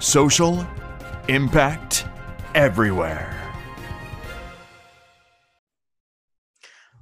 Social 0.00 0.66
impact 1.28 2.06
everywhere. 2.54 3.36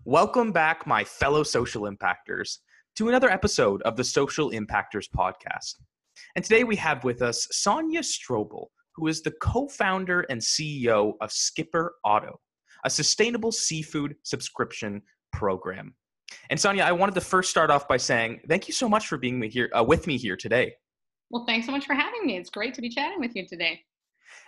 Welcome 0.04 0.50
back, 0.50 0.84
my 0.84 1.04
fellow 1.04 1.44
social 1.44 1.82
impactors, 1.82 2.58
to 2.96 3.08
another 3.08 3.30
episode 3.30 3.82
of 3.82 3.94
the 3.94 4.02
Social 4.02 4.50
Impactors 4.50 5.06
podcast. 5.16 5.76
And 6.34 6.44
today 6.44 6.64
we 6.64 6.74
have 6.74 7.04
with 7.04 7.22
us 7.22 7.46
Sonia 7.52 8.00
Strobel, 8.00 8.66
who 8.96 9.06
is 9.06 9.22
the 9.22 9.32
co 9.40 9.68
founder 9.68 10.22
and 10.22 10.40
CEO 10.40 11.12
of 11.20 11.30
Skipper 11.30 11.94
Otto, 12.04 12.40
a 12.84 12.90
sustainable 12.90 13.52
seafood 13.52 14.16
subscription 14.24 15.02
program. 15.32 15.94
And 16.50 16.58
Sonia, 16.58 16.82
I 16.82 16.90
wanted 16.90 17.14
to 17.14 17.20
first 17.20 17.48
start 17.48 17.70
off 17.70 17.86
by 17.86 17.96
saying 17.96 18.40
thank 18.48 18.66
you 18.66 18.74
so 18.74 18.88
much 18.88 19.06
for 19.06 19.18
being 19.18 19.40
here, 19.42 19.70
uh, 19.72 19.84
with 19.84 20.08
me 20.08 20.16
here 20.16 20.36
today. 20.36 20.74
Well, 21.30 21.44
thanks 21.46 21.66
so 21.66 21.72
much 21.72 21.86
for 21.86 21.94
having 21.94 22.26
me. 22.26 22.36
It's 22.36 22.50
great 22.50 22.74
to 22.74 22.80
be 22.80 22.88
chatting 22.88 23.20
with 23.20 23.36
you 23.36 23.46
today. 23.46 23.82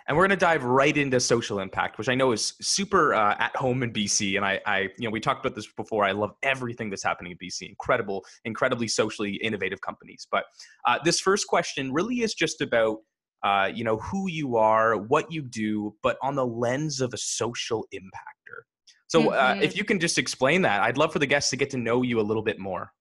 And 0.07 0.17
we're 0.17 0.23
going 0.23 0.37
to 0.37 0.45
dive 0.45 0.63
right 0.63 0.95
into 0.95 1.19
social 1.19 1.59
impact, 1.59 1.97
which 1.97 2.09
I 2.09 2.15
know 2.15 2.31
is 2.31 2.53
super 2.61 3.13
uh, 3.13 3.35
at 3.39 3.55
home 3.55 3.83
in 3.83 3.93
BC. 3.93 4.35
And 4.35 4.45
I, 4.45 4.59
I, 4.65 4.79
you 4.97 5.07
know, 5.07 5.09
we 5.11 5.19
talked 5.19 5.45
about 5.45 5.55
this 5.55 5.67
before. 5.77 6.03
I 6.05 6.11
love 6.11 6.31
everything 6.43 6.89
that's 6.89 7.03
happening 7.03 7.31
in 7.31 7.37
BC. 7.37 7.69
Incredible, 7.69 8.25
incredibly 8.45 8.87
socially 8.87 9.35
innovative 9.35 9.81
companies. 9.81 10.27
But 10.31 10.45
uh, 10.87 10.97
this 11.03 11.19
first 11.19 11.47
question 11.47 11.93
really 11.93 12.21
is 12.21 12.33
just 12.33 12.61
about, 12.61 12.97
uh, 13.43 13.69
you 13.73 13.83
know, 13.83 13.97
who 13.97 14.29
you 14.29 14.57
are, 14.57 14.97
what 14.97 15.31
you 15.31 15.41
do, 15.41 15.95
but 16.01 16.17
on 16.21 16.35
the 16.35 16.45
lens 16.45 17.01
of 17.01 17.13
a 17.13 17.17
social 17.17 17.85
impactor. 17.93 18.61
So, 19.07 19.31
uh, 19.31 19.53
mm-hmm. 19.53 19.61
if 19.61 19.75
you 19.75 19.83
can 19.83 19.99
just 19.99 20.17
explain 20.17 20.61
that, 20.61 20.81
I'd 20.81 20.97
love 20.97 21.11
for 21.11 21.19
the 21.19 21.25
guests 21.25 21.49
to 21.49 21.57
get 21.57 21.69
to 21.71 21.77
know 21.77 22.01
you 22.01 22.19
a 22.19 22.23
little 22.23 22.43
bit 22.43 22.59
more. 22.59 22.91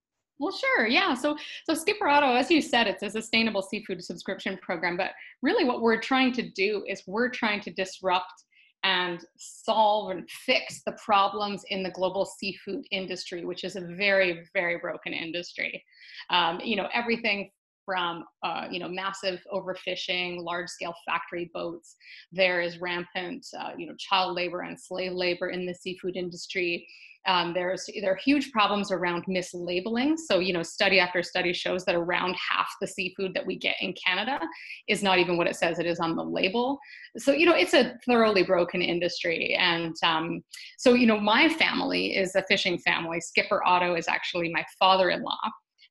Well, 0.41 0.53
sure. 0.53 0.87
Yeah. 0.87 1.15
So, 1.15 1.37
so 1.65 1.75
Skipper 1.75 2.09
Otto, 2.09 2.35
as 2.35 2.51
you 2.51 2.63
said, 2.63 2.87
it's 2.87 3.03
a 3.03 3.11
sustainable 3.11 3.61
seafood 3.61 4.03
subscription 4.03 4.59
program. 4.63 4.97
But 4.97 5.11
really, 5.43 5.65
what 5.65 5.83
we're 5.83 6.01
trying 6.01 6.33
to 6.33 6.51
do 6.51 6.83
is 6.89 7.03
we're 7.07 7.29
trying 7.29 7.61
to 7.61 7.71
disrupt 7.71 8.45
and 8.83 9.23
solve 9.37 10.11
and 10.11 10.29
fix 10.31 10.81
the 10.87 10.93
problems 10.93 11.63
in 11.69 11.83
the 11.83 11.91
global 11.91 12.25
seafood 12.25 12.87
industry, 12.91 13.45
which 13.45 13.65
is 13.65 13.77
a 13.77 13.83
very, 13.83 14.47
very 14.55 14.79
broken 14.79 15.13
industry. 15.13 15.85
Um, 16.31 16.59
you 16.61 16.77
know, 16.77 16.89
everything 16.95 17.51
from 17.85 18.25
uh, 18.43 18.67
you 18.71 18.79
know 18.79 18.89
massive 18.89 19.41
overfishing, 19.53 20.43
large-scale 20.43 20.95
factory 21.07 21.51
boats. 21.53 21.97
There 22.33 22.61
is 22.61 22.81
rampant 22.81 23.47
uh, 23.59 23.73
you 23.77 23.87
know 23.87 23.95
child 23.99 24.37
labor 24.37 24.61
and 24.63 24.81
slave 24.81 25.13
labor 25.13 25.51
in 25.51 25.67
the 25.67 25.75
seafood 25.75 26.17
industry. 26.17 26.87
Um, 27.27 27.53
there's 27.53 27.89
there 28.01 28.13
are 28.13 28.19
huge 28.25 28.51
problems 28.51 28.91
around 28.91 29.25
mislabeling. 29.27 30.19
So 30.19 30.39
you 30.39 30.53
know, 30.53 30.63
study 30.63 30.99
after 30.99 31.23
study 31.23 31.53
shows 31.53 31.85
that 31.85 31.95
around 31.95 32.35
half 32.37 32.69
the 32.81 32.87
seafood 32.87 33.35
that 33.35 33.47
we 33.47 33.59
get 33.59 33.77
in 33.81 33.95
Canada 33.95 34.41
is 34.89 35.03
not 35.03 35.19
even 35.19 35.37
what 35.37 35.47
it 35.47 35.57
says 35.57 35.79
it 35.79 35.87
is 35.87 36.01
on 36.01 36.17
the 36.17 36.25
label. 36.25 36.79
So 37.19 37.33
you 37.33 37.47
know, 37.47 37.55
it's 37.55 37.75
a 37.75 37.95
thoroughly 38.07 38.43
broken 38.43 38.81
industry. 38.81 39.57
And 39.59 39.95
um, 40.03 40.43
so 40.79 40.95
you 40.95 41.07
know, 41.07 41.21
my 41.21 41.49
family 41.49 42.17
is 42.17 42.35
a 42.35 42.45
fishing 42.49 42.79
family. 42.79 43.21
Skipper 43.21 43.63
Otto 43.67 43.95
is 43.95 44.09
actually 44.09 44.51
my 44.53 44.65
father-in-law. 44.79 45.39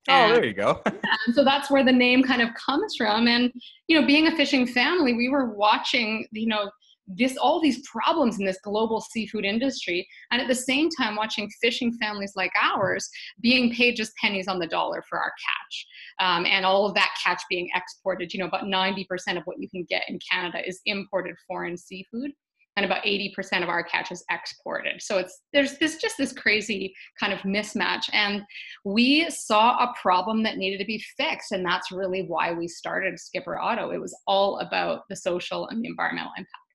And, 0.08 0.32
oh, 0.32 0.36
there 0.36 0.46
you 0.46 0.54
go. 0.54 0.82
so 1.34 1.44
that's 1.44 1.70
where 1.70 1.84
the 1.84 1.92
name 1.92 2.24
kind 2.24 2.42
of 2.42 2.50
comes 2.56 2.96
from. 2.96 3.28
And 3.28 3.52
you 3.88 4.00
know, 4.00 4.08
being 4.08 4.28
a 4.28 4.36
fishing 4.36 4.66
family, 4.66 5.14
we 5.14 5.30
were 5.30 5.54
watching 5.54 6.28
you 6.32 6.48
know 6.48 6.72
this 7.10 7.38
all 7.38 7.60
these 7.60 7.88
problems 7.88 8.40
in 8.40 8.46
this 8.46 8.60
global 8.64 9.02
seafood 9.02 9.46
industry 9.46 10.08
and 10.32 10.42
at 10.42 10.48
the 10.48 10.56
same 10.56 10.90
time 10.90 11.16
watching 11.16 11.50
fishing 11.62 11.92
families 11.94 12.34
like 12.36 12.52
ours 12.62 13.10
being 13.42 13.74
paid 13.74 13.96
just 13.96 14.16
pennies 14.18 14.48
on 14.48 14.60
the 14.60 14.68
dollar 14.68 15.04
for 15.10 15.20
our 15.20 15.32
catch 15.32 15.86
um, 16.20 16.46
and 16.46 16.66
all 16.66 16.86
of 16.86 16.94
that 16.94 17.10
catch 17.24 17.42
being 17.50 17.70
exported. 17.76 18.34
You 18.34 18.40
know 18.40 18.48
about 18.48 18.64
90% 18.64 19.06
of 19.38 19.44
what 19.46 19.60
you 19.60 19.70
can 19.70 19.86
get 19.90 20.04
in 20.08 20.20
canada 20.32 20.68
is 20.68 20.82
imported 20.86 21.36
foreign 21.48 21.78
seafood 21.78 22.32
and 22.78 22.86
about 22.86 23.04
80% 23.04 23.62
of 23.62 23.68
our 23.68 23.84
catch 23.84 24.10
is 24.10 24.24
exported. 24.32 25.02
So 25.02 25.18
it's 25.18 25.42
there's 25.52 25.78
this 25.80 25.98
just 25.98 26.18
this 26.18 26.32
crazy 26.32 26.94
kind 27.20 27.34
of 27.34 27.40
mismatch 27.40 28.10
and 28.14 28.44
we 28.86 29.30
saw 29.30 29.84
a 29.84 29.94
problem 30.02 30.44
that 30.44 30.58
needed 30.58 30.78
to 30.78 30.86
be 30.86 31.04
fixed 31.18 31.52
and 31.52 31.66
that's 31.66 31.92
really 31.92 32.24
why 32.28 32.54
we 32.54 32.68
started 32.68 33.20
skipper 33.20 33.60
Otto. 33.60 33.92
it 33.92 34.00
was 34.00 34.18
all 34.28 34.60
about 34.60 35.02
the 35.10 35.16
social 35.16 35.68
and 35.68 35.84
the 35.84 35.90
environmental 35.90 36.32
impact 36.38 36.69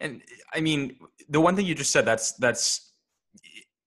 and 0.00 0.22
I 0.52 0.60
mean, 0.60 0.98
the 1.28 1.40
one 1.40 1.56
thing 1.56 1.66
you 1.66 1.74
just 1.74 1.90
said 1.90 2.04
that's 2.04 2.32
that's 2.34 2.92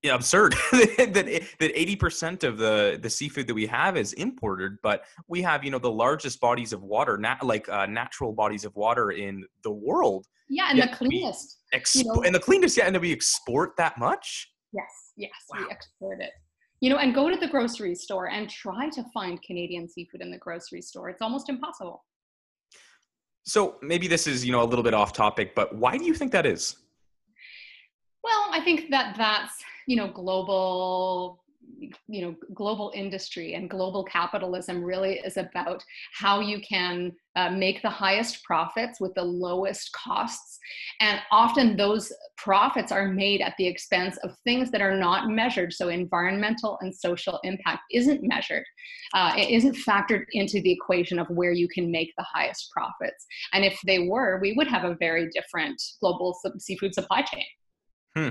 absurd 0.06 0.53
that 0.72 1.13
that 1.59 1.79
eighty 1.79 1.95
percent 1.95 2.44
of 2.44 2.57
the 2.57 3.00
the 3.01 3.09
seafood 3.09 3.47
that 3.47 3.53
we 3.53 3.66
have 3.66 3.97
is 3.97 4.13
imported, 4.13 4.73
but 4.84 5.06
we 5.28 5.41
have 5.41 5.63
you 5.63 5.72
know 5.72 5.79
the 5.79 5.91
largest 5.91 6.40
bodies 6.40 6.73
of 6.73 6.84
water, 6.84 7.18
nat- 7.18 7.44
like 7.44 7.68
uh, 7.69 7.85
natural 7.85 8.34
bodies 8.34 8.66
of 8.66 8.75
water 8.75 9.12
in 9.12 9.45
the 9.63 9.72
world. 9.72 10.25
Yeah, 10.50 10.69
and 10.69 10.81
the 10.81 10.88
cleanest. 10.88 11.57
Expo- 11.73 11.95
you 11.95 12.03
know? 12.06 12.24
And 12.24 12.34
the 12.34 12.39
cleanest, 12.39 12.78
yeah, 12.78 12.85
and 12.85 12.97
we 12.97 13.12
export 13.12 13.75
that 13.78 13.97
much. 13.97 14.50
Yes, 14.72 14.85
yes, 15.18 15.31
wow. 15.50 15.59
we 15.62 15.72
export 15.72 16.22
it. 16.22 16.31
You 16.79 16.89
know, 16.89 16.97
and 16.97 17.13
go 17.13 17.29
to 17.29 17.35
the 17.35 17.47
grocery 17.47 17.95
store 17.95 18.29
and 18.29 18.50
try 18.50 18.89
to 18.89 19.03
find 19.13 19.41
Canadian 19.41 19.89
seafood 19.89 20.22
in 20.22 20.31
the 20.31 20.38
grocery 20.38 20.81
store. 20.81 21.09
It's 21.09 21.22
almost 21.22 21.50
impossible. 21.50 22.03
So 23.47 23.77
maybe 23.81 24.07
this 24.09 24.27
is, 24.27 24.45
you 24.45 24.51
know, 24.51 24.61
a 24.61 24.67
little 24.67 24.83
bit 24.83 24.93
off 24.93 25.13
topic, 25.13 25.55
but 25.55 25.73
why 25.73 25.97
do 25.97 26.03
you 26.03 26.13
think 26.13 26.33
that 26.33 26.45
is? 26.45 26.75
Well, 28.21 28.49
I 28.51 28.59
think 28.59 28.89
that 28.89 29.15
that's, 29.17 29.63
you 29.87 29.95
know, 29.95 30.09
global 30.11 31.45
you 32.07 32.22
know 32.22 32.35
global 32.53 32.91
industry 32.95 33.53
and 33.53 33.69
global 33.69 34.03
capitalism 34.03 34.83
really 34.83 35.19
is 35.19 35.38
about 35.38 35.83
how 36.13 36.39
you 36.39 36.59
can 36.61 37.11
uh, 37.35 37.50
make 37.50 37.81
the 37.81 37.89
highest 37.89 38.44
profits 38.44 39.00
with 39.00 39.13
the 39.13 39.23
lowest 39.23 39.91
costs. 39.94 40.57
And 41.01 41.19
often 41.31 41.77
those 41.77 42.11
profits 42.38 42.91
are 42.91 43.07
made 43.07 43.41
at 43.41 43.53
the 43.57 43.67
expense 43.67 44.17
of 44.17 44.35
things 44.44 44.72
that 44.72 44.81
are 44.81 44.97
not 44.97 45.29
measured. 45.29 45.73
So 45.73 45.89
environmental 45.89 46.79
and 46.81 46.95
social 46.95 47.39
impact 47.44 47.81
isn't 47.91 48.23
measured. 48.23 48.63
Uh, 49.13 49.33
it 49.38 49.50
isn't 49.50 49.75
factored 49.75 50.25
into 50.31 50.61
the 50.61 50.72
equation 50.72 51.19
of 51.19 51.27
where 51.29 51.51
you 51.51 51.67
can 51.67 51.91
make 51.91 52.11
the 52.17 52.25
highest 52.33 52.72
profits. 52.72 53.25
And 53.53 53.63
if 53.63 53.77
they 53.85 54.07
were 54.07 54.39
we 54.41 54.53
would 54.53 54.67
have 54.67 54.83
a 54.83 54.95
very 55.00 55.29
different 55.29 55.81
global 56.01 56.38
seafood 56.59 56.94
supply 56.94 57.22
chain 57.22 57.45
Hmm. 58.17 58.29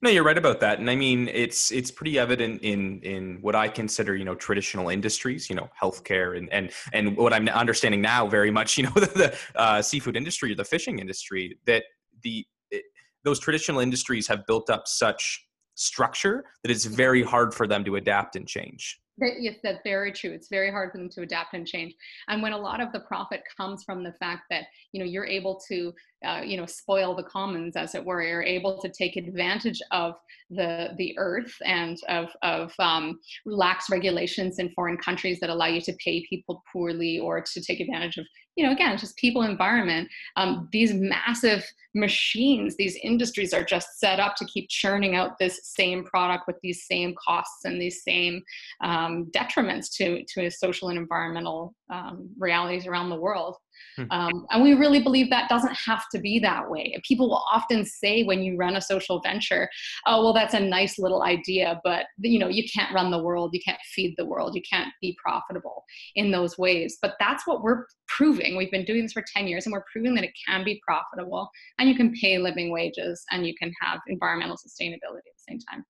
No, 0.00 0.08
you're 0.08 0.24
right 0.24 0.38
about 0.38 0.60
that, 0.60 0.78
and 0.78 0.88
I 0.88 0.96
mean 0.96 1.28
it's 1.28 1.70
it's 1.70 1.90
pretty 1.90 2.18
evident 2.18 2.62
in 2.62 3.02
in 3.02 3.36
what 3.42 3.54
I 3.54 3.68
consider 3.68 4.16
you 4.16 4.24
know 4.24 4.34
traditional 4.34 4.88
industries, 4.88 5.50
you 5.50 5.56
know 5.56 5.68
healthcare 5.78 6.38
and 6.38 6.50
and 6.50 6.70
and 6.94 7.14
what 7.18 7.34
I'm 7.34 7.46
understanding 7.48 8.00
now 8.00 8.26
very 8.26 8.50
much, 8.50 8.78
you 8.78 8.84
know 8.84 8.92
the, 8.94 9.00
the 9.54 9.60
uh, 9.60 9.82
seafood 9.82 10.16
industry, 10.16 10.52
or 10.52 10.54
the 10.54 10.64
fishing 10.64 11.00
industry, 11.00 11.58
that 11.66 11.84
the 12.22 12.46
it, 12.70 12.84
those 13.24 13.38
traditional 13.38 13.80
industries 13.80 14.26
have 14.26 14.46
built 14.46 14.70
up 14.70 14.88
such 14.88 15.46
structure 15.74 16.46
that 16.62 16.70
it's 16.70 16.86
very 16.86 17.22
hard 17.22 17.52
for 17.52 17.66
them 17.66 17.84
to 17.84 17.96
adapt 17.96 18.36
and 18.36 18.48
change. 18.48 18.98
Yes, 19.18 19.56
that's 19.62 19.80
very 19.82 20.12
true. 20.12 20.30
It's 20.30 20.48
very 20.48 20.70
hard 20.70 20.92
for 20.92 20.98
them 20.98 21.08
to 21.10 21.22
adapt 21.22 21.54
and 21.54 21.66
change. 21.66 21.94
And 22.28 22.42
when 22.42 22.52
a 22.52 22.58
lot 22.58 22.80
of 22.80 22.92
the 22.92 23.00
profit 23.00 23.42
comes 23.56 23.82
from 23.82 24.02
the 24.02 24.12
fact 24.12 24.42
that 24.50 24.64
you 24.92 25.00
know 25.00 25.06
you're 25.06 25.26
able 25.26 25.60
to 25.68 25.92
uh, 26.24 26.40
you 26.44 26.56
know 26.56 26.66
spoil 26.66 27.14
the 27.14 27.22
commons, 27.22 27.76
as 27.76 27.94
it 27.94 28.04
were, 28.04 28.22
you're 28.22 28.42
able 28.42 28.80
to 28.80 28.88
take 28.88 29.16
advantage 29.16 29.80
of 29.90 30.14
the 30.50 30.90
the 30.96 31.16
earth 31.18 31.54
and 31.64 31.98
of 32.08 32.28
of 32.42 32.72
um, 32.78 33.18
lax 33.44 33.90
regulations 33.90 34.58
in 34.58 34.70
foreign 34.70 34.96
countries 34.96 35.40
that 35.40 35.50
allow 35.50 35.66
you 35.66 35.80
to 35.80 35.92
pay 36.04 36.24
people 36.28 36.62
poorly 36.72 37.18
or 37.18 37.40
to 37.40 37.60
take 37.60 37.80
advantage 37.80 38.16
of 38.16 38.26
you 38.56 38.64
know 38.64 38.72
again 38.72 38.96
just 38.96 39.16
people 39.16 39.42
environment. 39.42 40.08
Um, 40.36 40.68
these 40.72 40.94
massive 40.94 41.64
machines, 41.96 42.76
these 42.76 42.96
industries 43.02 43.52
are 43.52 43.64
just 43.64 43.98
set 43.98 44.20
up 44.20 44.36
to 44.36 44.44
keep 44.44 44.68
churning 44.68 45.16
out 45.16 45.38
this 45.38 45.60
same 45.64 46.04
product 46.04 46.44
with 46.46 46.56
these 46.62 46.84
same 46.86 47.14
costs 47.26 47.64
and 47.64 47.80
these 47.80 48.02
same 48.04 48.42
um, 48.82 49.30
detriments 49.34 49.90
to, 49.96 50.24
to 50.34 50.50
social 50.50 50.90
and 50.90 50.98
environmental 50.98 51.74
um, 51.90 52.28
realities 52.38 52.86
around 52.86 53.08
the 53.08 53.16
world. 53.16 53.56
Hmm. 53.96 54.04
Um, 54.10 54.46
and 54.50 54.62
we 54.62 54.74
really 54.74 55.00
believe 55.00 55.30
that 55.30 55.48
doesn't 55.48 55.74
have 55.74 56.04
to 56.12 56.18
be 56.18 56.38
that 56.40 56.70
way. 56.70 56.94
People 57.06 57.28
will 57.28 57.44
often 57.50 57.84
say 57.84 58.24
when 58.24 58.42
you 58.42 58.56
run 58.56 58.76
a 58.76 58.80
social 58.80 59.20
venture, 59.20 59.68
oh, 60.06 60.22
well, 60.22 60.32
that's 60.32 60.54
a 60.54 60.60
nice 60.60 60.98
little 60.98 61.22
idea, 61.22 61.80
but 61.84 62.06
you 62.18 62.38
know, 62.38 62.48
you 62.48 62.64
can't 62.72 62.94
run 62.94 63.10
the 63.10 63.22
world, 63.22 63.50
you 63.52 63.60
can't 63.64 63.80
feed 63.94 64.14
the 64.16 64.26
world, 64.26 64.54
you 64.54 64.62
can't 64.70 64.92
be 65.00 65.16
profitable 65.22 65.84
in 66.14 66.30
those 66.30 66.58
ways. 66.58 66.98
But 67.00 67.14
that's 67.18 67.46
what 67.46 67.62
we're 67.62 67.86
proving. 68.08 68.56
We've 68.56 68.70
been 68.70 68.84
doing 68.84 69.02
this 69.02 69.12
for 69.12 69.24
10 69.34 69.46
years 69.46 69.66
and 69.66 69.72
we're 69.72 69.84
proving 69.92 70.14
that 70.14 70.24
it 70.24 70.32
can 70.46 70.64
be 70.64 70.80
profitable 70.86 71.50
and 71.78 71.88
you 71.88 71.94
can 71.94 72.12
pay 72.20 72.38
living 72.38 72.70
wages 72.70 73.24
and 73.30 73.46
you 73.46 73.54
can 73.58 73.72
have 73.80 74.00
environmental 74.08 74.56
sustainability 74.56 75.18
at 75.18 75.34
the 75.36 75.44
same 75.48 75.58
time. 75.70 75.84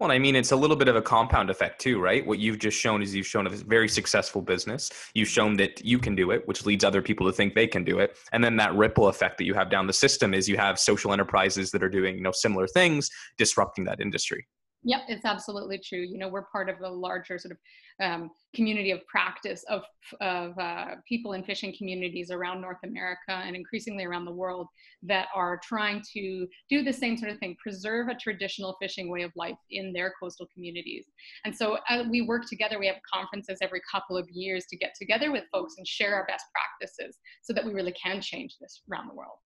Well, 0.00 0.12
I 0.12 0.18
mean, 0.20 0.36
it's 0.36 0.52
a 0.52 0.56
little 0.56 0.76
bit 0.76 0.86
of 0.86 0.94
a 0.94 1.02
compound 1.02 1.50
effect 1.50 1.80
too, 1.80 2.00
right? 2.00 2.24
What 2.24 2.38
you've 2.38 2.60
just 2.60 2.78
shown 2.78 3.02
is 3.02 3.16
you've 3.16 3.26
shown 3.26 3.48
a 3.48 3.50
very 3.50 3.88
successful 3.88 4.40
business. 4.40 4.90
You've 5.14 5.28
shown 5.28 5.56
that 5.56 5.84
you 5.84 5.98
can 5.98 6.14
do 6.14 6.30
it, 6.30 6.46
which 6.46 6.64
leads 6.64 6.84
other 6.84 7.02
people 7.02 7.26
to 7.26 7.32
think 7.32 7.54
they 7.54 7.66
can 7.66 7.82
do 7.82 7.98
it. 7.98 8.16
And 8.30 8.44
then 8.44 8.56
that 8.58 8.76
ripple 8.76 9.08
effect 9.08 9.38
that 9.38 9.44
you 9.44 9.54
have 9.54 9.70
down 9.70 9.88
the 9.88 9.92
system 9.92 10.34
is 10.34 10.48
you 10.48 10.56
have 10.56 10.78
social 10.78 11.12
enterprises 11.12 11.72
that 11.72 11.82
are 11.82 11.88
doing, 11.88 12.14
you 12.14 12.22
know, 12.22 12.30
similar 12.30 12.68
things, 12.68 13.10
disrupting 13.38 13.86
that 13.86 14.00
industry. 14.00 14.46
Yep, 14.84 15.00
it's 15.08 15.24
absolutely 15.24 15.78
true. 15.78 16.00
You 16.00 16.18
know, 16.18 16.28
we're 16.28 16.46
part 16.52 16.68
of 16.68 16.80
a 16.80 16.88
larger 16.88 17.36
sort 17.36 17.52
of 17.52 17.58
um, 18.00 18.30
community 18.54 18.92
of 18.92 19.04
practice 19.06 19.64
of, 19.68 19.82
of 20.20 20.56
uh, 20.56 20.94
people 21.08 21.32
in 21.32 21.42
fishing 21.42 21.74
communities 21.76 22.30
around 22.30 22.60
North 22.60 22.78
America 22.84 23.32
and 23.32 23.56
increasingly 23.56 24.04
around 24.04 24.24
the 24.24 24.32
world 24.32 24.68
that 25.02 25.26
are 25.34 25.60
trying 25.64 26.00
to 26.14 26.46
do 26.70 26.84
the 26.84 26.92
same 26.92 27.16
sort 27.16 27.32
of 27.32 27.38
thing, 27.38 27.56
preserve 27.60 28.06
a 28.06 28.14
traditional 28.14 28.76
fishing 28.80 29.10
way 29.10 29.22
of 29.22 29.32
life 29.34 29.56
in 29.70 29.92
their 29.92 30.12
coastal 30.20 30.46
communities. 30.54 31.06
And 31.44 31.54
so 31.54 31.78
uh, 31.90 32.04
we 32.08 32.22
work 32.22 32.48
together, 32.48 32.78
we 32.78 32.86
have 32.86 32.96
conferences 33.12 33.58
every 33.60 33.80
couple 33.90 34.16
of 34.16 34.28
years 34.30 34.66
to 34.70 34.76
get 34.76 34.94
together 34.96 35.32
with 35.32 35.44
folks 35.50 35.74
and 35.76 35.86
share 35.86 36.14
our 36.14 36.26
best 36.26 36.44
practices 36.54 37.18
so 37.42 37.52
that 37.52 37.64
we 37.64 37.72
really 37.72 37.94
can 38.00 38.20
change 38.20 38.54
this 38.60 38.82
around 38.90 39.08
the 39.08 39.14
world. 39.14 39.38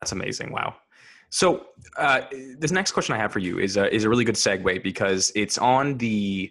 That's 0.00 0.12
amazing. 0.12 0.52
Wow. 0.52 0.76
So 1.30 1.66
uh, 1.96 2.22
this 2.58 2.70
next 2.70 2.92
question 2.92 3.14
I 3.14 3.18
have 3.18 3.32
for 3.32 3.38
you 3.38 3.58
is 3.58 3.76
a, 3.76 3.92
is 3.94 4.04
a 4.04 4.08
really 4.08 4.24
good 4.24 4.34
segue 4.34 4.82
because 4.82 5.30
it's 5.34 5.58
on 5.58 5.98
the 5.98 6.50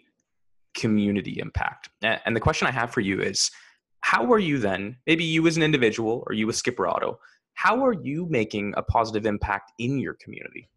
community 0.75 1.39
impact. 1.39 1.89
And 2.01 2.35
the 2.35 2.39
question 2.39 2.67
I 2.67 2.71
have 2.71 2.91
for 2.91 3.01
you 3.01 3.21
is, 3.21 3.49
how 4.01 4.31
are 4.31 4.39
you 4.39 4.59
then, 4.59 4.97
maybe 5.07 5.23
you 5.23 5.45
as 5.47 5.57
an 5.57 5.63
individual 5.63 6.23
or 6.27 6.33
you 6.33 6.47
as 6.49 6.57
Skipper 6.57 6.87
Otto, 6.87 7.19
how 7.55 7.83
are 7.83 7.93
you 7.93 8.27
making 8.29 8.73
a 8.77 8.83
positive 8.83 9.25
impact 9.25 9.71
in 9.79 9.97
your 9.97 10.13
community? 10.13 10.69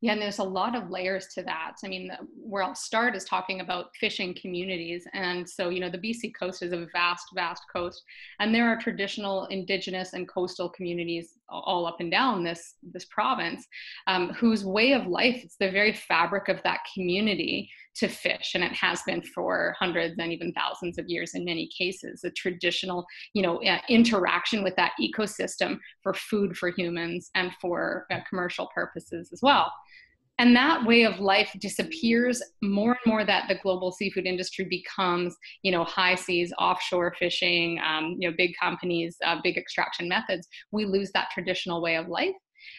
Yeah, 0.00 0.12
and 0.12 0.20
there's 0.20 0.40
a 0.40 0.44
lot 0.44 0.76
of 0.76 0.90
layers 0.90 1.28
to 1.28 1.42
that. 1.44 1.76
I 1.82 1.88
mean, 1.88 2.10
where 2.36 2.62
I'll 2.62 2.74
start 2.74 3.16
is 3.16 3.24
talking 3.24 3.60
about 3.60 3.96
fishing 3.98 4.34
communities. 4.34 5.06
And 5.14 5.48
so, 5.48 5.70
you 5.70 5.80
know, 5.80 5.88
the 5.88 5.98
BC 5.98 6.34
coast 6.38 6.62
is 6.62 6.72
a 6.72 6.86
vast, 6.92 7.28
vast 7.34 7.62
coast. 7.72 8.02
And 8.40 8.54
there 8.54 8.68
are 8.68 8.76
traditional 8.76 9.46
indigenous 9.46 10.12
and 10.12 10.28
coastal 10.28 10.68
communities 10.68 11.35
all 11.48 11.86
up 11.86 12.00
and 12.00 12.10
down 12.10 12.44
this, 12.44 12.74
this 12.82 13.04
province 13.06 13.66
um, 14.06 14.30
whose 14.30 14.64
way 14.64 14.92
of 14.92 15.06
life, 15.06 15.40
it's 15.42 15.56
the 15.58 15.70
very 15.70 15.92
fabric 15.92 16.48
of 16.48 16.62
that 16.62 16.80
community 16.94 17.70
to 17.96 18.08
fish. 18.08 18.52
And 18.54 18.62
it 18.62 18.72
has 18.72 19.00
been 19.06 19.22
for 19.22 19.74
hundreds 19.78 20.16
and 20.18 20.32
even 20.32 20.52
thousands 20.52 20.98
of 20.98 21.08
years 21.08 21.34
in 21.34 21.44
many 21.44 21.68
cases, 21.76 22.24
a 22.24 22.30
traditional, 22.30 23.06
you 23.32 23.42
know, 23.42 23.62
uh, 23.62 23.78
interaction 23.88 24.62
with 24.62 24.76
that 24.76 24.92
ecosystem 25.00 25.78
for 26.02 26.12
food 26.12 26.56
for 26.56 26.70
humans 26.70 27.30
and 27.34 27.52
for 27.60 28.06
uh, 28.12 28.18
commercial 28.28 28.68
purposes 28.74 29.30
as 29.32 29.40
well 29.42 29.72
and 30.38 30.54
that 30.54 30.84
way 30.84 31.04
of 31.04 31.18
life 31.18 31.50
disappears 31.60 32.42
more 32.62 32.92
and 32.92 33.10
more 33.10 33.24
that 33.24 33.44
the 33.48 33.58
global 33.62 33.90
seafood 33.90 34.26
industry 34.26 34.66
becomes 34.68 35.34
you 35.62 35.72
know 35.72 35.84
high 35.84 36.14
seas 36.14 36.52
offshore 36.58 37.14
fishing 37.18 37.78
um, 37.86 38.16
you 38.18 38.28
know 38.28 38.34
big 38.36 38.52
companies 38.60 39.16
uh, 39.24 39.36
big 39.42 39.56
extraction 39.56 40.08
methods. 40.08 40.46
We 40.70 40.84
lose 40.84 41.10
that 41.12 41.28
traditional 41.32 41.82
way 41.82 41.96
of 41.96 42.08
life 42.08 42.34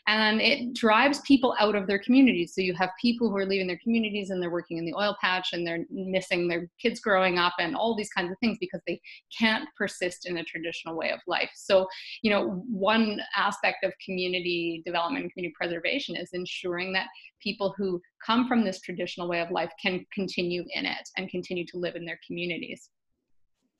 and 0.07 0.41
it 0.41 0.73
drives 0.73 1.21
people 1.21 1.55
out 1.59 1.75
of 1.75 1.87
their 1.87 1.99
communities. 1.99 2.53
So 2.53 2.61
you 2.61 2.73
have 2.75 2.89
people 3.01 3.29
who 3.29 3.37
are 3.37 3.45
leaving 3.45 3.67
their 3.67 3.79
communities 3.83 4.29
and 4.29 4.41
they're 4.41 4.49
working 4.49 4.77
in 4.77 4.85
the 4.85 4.93
oil 4.93 5.15
patch 5.21 5.49
and 5.53 5.65
they're 5.65 5.85
missing 5.89 6.47
their 6.47 6.69
kids 6.81 6.99
growing 6.99 7.37
up 7.37 7.53
and 7.59 7.75
all 7.75 7.95
these 7.95 8.09
kinds 8.09 8.31
of 8.31 8.37
things 8.39 8.57
because 8.59 8.81
they 8.87 8.99
can't 9.37 9.67
persist 9.77 10.27
in 10.27 10.37
a 10.37 10.43
traditional 10.43 10.95
way 10.95 11.11
of 11.11 11.19
life. 11.27 11.51
So 11.55 11.87
you 12.21 12.31
know 12.31 12.63
one 12.69 13.19
aspect 13.35 13.83
of 13.83 13.93
community 14.03 14.81
development 14.85 15.23
and 15.23 15.33
community 15.33 15.55
preservation 15.59 16.15
is 16.15 16.29
ensuring 16.33 16.93
that 16.93 17.07
people 17.41 17.73
who 17.77 18.01
come 18.25 18.47
from 18.47 18.63
this 18.63 18.81
traditional 18.81 19.27
way 19.27 19.41
of 19.41 19.51
life 19.51 19.71
can 19.81 20.05
continue 20.13 20.63
in 20.73 20.85
it 20.85 21.09
and 21.17 21.29
continue 21.29 21.65
to 21.67 21.77
live 21.77 21.95
in 21.95 22.05
their 22.05 22.19
communities. 22.25 22.89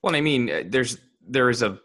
Well 0.01 0.15
i 0.15 0.21
mean 0.21 0.50
uh, 0.50 0.63
there's 0.65 0.98
there 1.27 1.50
is 1.50 1.62
a 1.62 1.80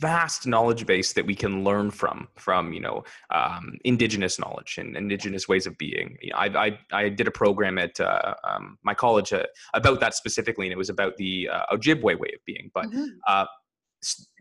vast 0.00 0.46
knowledge 0.46 0.86
base 0.86 1.12
that 1.12 1.26
we 1.26 1.34
can 1.34 1.64
learn 1.64 1.90
from 1.90 2.28
from 2.36 2.72
you 2.72 2.80
know 2.80 3.04
um, 3.30 3.78
indigenous 3.84 4.38
knowledge 4.38 4.78
and 4.78 4.96
indigenous 4.96 5.48
ways 5.48 5.66
of 5.66 5.76
being 5.78 6.16
you 6.20 6.30
know, 6.30 6.36
I, 6.36 6.66
I, 6.66 6.78
I 6.92 7.08
did 7.08 7.26
a 7.26 7.30
program 7.30 7.78
at 7.78 7.98
uh, 8.00 8.34
um, 8.44 8.78
my 8.82 8.94
college 8.94 9.32
uh, 9.32 9.44
about 9.74 10.00
that 10.00 10.14
specifically 10.14 10.66
and 10.66 10.72
it 10.72 10.78
was 10.78 10.90
about 10.90 11.16
the 11.16 11.48
uh, 11.52 11.74
ojibwe 11.74 12.18
way 12.18 12.30
of 12.34 12.44
being 12.46 12.70
but 12.74 12.86
mm-hmm. 12.86 13.06